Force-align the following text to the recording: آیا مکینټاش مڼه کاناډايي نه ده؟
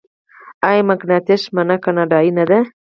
آیا 0.67 0.81
مکینټاش 0.89 1.41
مڼه 1.55 1.75
کاناډايي 1.83 2.31
نه 2.37 2.43
ده؟ 2.49 2.59